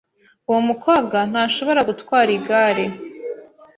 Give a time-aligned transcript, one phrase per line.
[0.49, 2.85] Uwo mukobwa ntashobora gutwara igare.